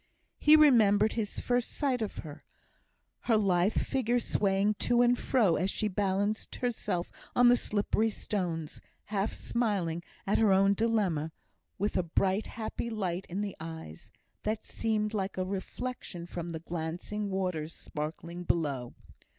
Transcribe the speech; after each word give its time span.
He 0.39 0.55
remembered 0.55 1.13
his 1.13 1.39
first 1.39 1.71
sight 1.73 2.01
of 2.01 2.17
her; 2.25 2.43
her 3.25 3.37
little 3.37 3.69
figure 3.69 4.17
swaying 4.19 4.73
to 4.79 5.03
and 5.03 5.15
fro 5.15 5.57
as 5.57 5.69
she 5.69 5.87
balanced 5.87 6.55
herself 6.55 7.11
on 7.35 7.49
the 7.49 7.55
slippery 7.55 8.09
stones, 8.09 8.81
half 9.13 9.31
smiling 9.31 10.01
at 10.25 10.39
her 10.39 10.51
own 10.51 10.73
dilemma, 10.73 11.31
with 11.77 11.97
a 11.97 12.01
bright, 12.01 12.47
happy 12.47 12.89
light 12.89 13.27
in 13.29 13.41
the 13.41 13.55
eyes 13.59 14.09
that 14.41 14.65
seemed 14.65 15.13
like 15.13 15.37
a 15.37 15.45
reflection 15.45 16.25
from 16.25 16.49
the 16.49 16.59
glancing 16.61 17.29
waters 17.29 17.71
sparkling 17.71 18.43
below. 18.43 18.95